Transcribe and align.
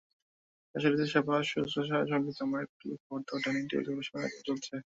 শাশুড়ির 0.75 1.11
সেবা 1.13 1.35
শুশ্রূষার 1.49 2.09
সঙ্গে 2.11 2.31
জামাইয়ের 2.37 2.69
প্রিয় 2.71 2.95
খাবারদাবার 2.99 3.41
ডাইনিং 3.43 3.63
টেবিলে 3.69 3.87
পরিবেশনের 3.87 4.21
আয়োজন 4.21 4.41
চলছে। 4.49 4.73